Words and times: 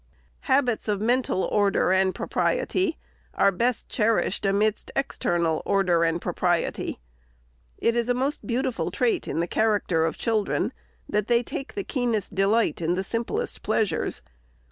Habits 0.49 0.87
of 0.87 0.99
mental 0.99 1.43
order 1.43 1.91
and 1.91 2.15
propriety 2.15 2.97
are 3.35 3.51
best 3.51 3.87
cherished 3.87 4.47
amidst 4.47 4.89
external 4.95 5.61
order 5.63 6.03
and 6.03 6.19
propriety. 6.19 6.99
It 7.77 7.95
is 7.95 8.09
a 8.09 8.15
most 8.15 8.47
beautiful 8.47 8.89
trait 8.89 9.27
in 9.27 9.41
the 9.41 9.45
ON 9.45 9.49
SCHOOLHOUSES. 9.51 9.81
467 9.89 10.01
character 10.01 10.05
of 10.05 10.17
children, 10.17 10.73
that 11.07 11.27
they 11.27 11.43
take 11.43 11.75
the 11.75 11.83
keenest 11.83 12.33
delight 12.33 12.81
in 12.81 12.95
the 12.95 13.03
simplest 13.03 13.61
pleasures. 13.61 14.23